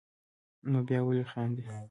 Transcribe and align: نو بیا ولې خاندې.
نو 0.71 0.79
بیا 0.87 0.99
ولې 1.03 1.23
خاندې. 1.31 1.63